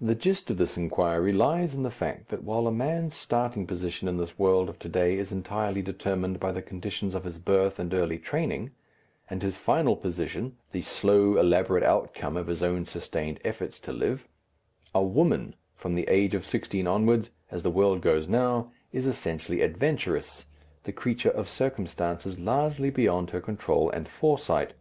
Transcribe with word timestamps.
The 0.00 0.14
gist 0.14 0.50
of 0.50 0.56
this 0.56 0.78
inquiry 0.78 1.30
lies 1.30 1.74
in 1.74 1.82
the 1.82 1.90
fact 1.90 2.30
that, 2.30 2.42
while 2.42 2.66
a 2.66 2.72
man's 2.72 3.16
starting 3.16 3.66
position 3.66 4.08
in 4.08 4.16
this 4.16 4.38
world 4.38 4.70
of 4.70 4.78
to 4.78 4.88
day 4.88 5.18
is 5.18 5.30
entirely 5.30 5.82
determined 5.82 6.40
by 6.40 6.52
the 6.52 6.62
conditions 6.62 7.14
of 7.14 7.24
his 7.24 7.38
birth 7.38 7.78
and 7.78 7.92
early 7.92 8.16
training, 8.18 8.70
and 9.28 9.42
his 9.42 9.58
final 9.58 9.94
position 9.94 10.56
the 10.72 10.80
slow 10.80 11.36
elaborate 11.36 11.84
outcome 11.84 12.34
of 12.34 12.46
his 12.46 12.62
own 12.62 12.86
sustained 12.86 13.38
efforts 13.44 13.78
to 13.80 13.92
live, 13.92 14.26
a 14.94 15.02
woman, 15.02 15.54
from 15.74 15.96
the 15.96 16.08
age 16.08 16.34
of 16.34 16.46
sixteen 16.46 16.86
onward 16.86 17.28
as 17.50 17.62
the 17.62 17.70
world 17.70 18.00
goes 18.00 18.28
now 18.30 18.72
is 18.90 19.04
essentially 19.06 19.60
adventurous, 19.60 20.46
the 20.84 20.92
creature 20.94 21.28
of 21.28 21.46
circumstances 21.46 22.40
largely 22.40 22.88
beyond 22.88 23.28
her 23.32 23.42
control 23.42 23.90
and 23.90 24.08
foresight. 24.08 24.72